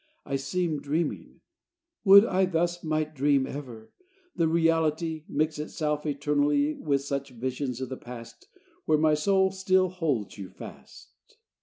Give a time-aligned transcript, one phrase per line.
[0.25, 1.41] I seem Dreaming....
[2.05, 3.91] Would I thus might dream Ever!
[4.35, 8.47] and reality Mix itself eternally With such visions of the past,
[8.85, 11.11] Where my soul still holds you fast!